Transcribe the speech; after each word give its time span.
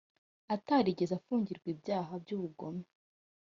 atarigeze 0.55 1.13
afungirwa 1.15 1.67
ibyaha 1.73 2.11
by 2.23 2.31
ubugome 2.35 2.85